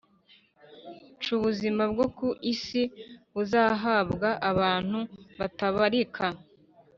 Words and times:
C 1.21 1.23
Ubuzima 1.37 1.83
bwo 1.91 2.05
ku 2.17 2.27
isi 2.53 2.81
buzahabwa 3.33 4.29
abantu 4.51 4.99
batabarika 5.39 6.25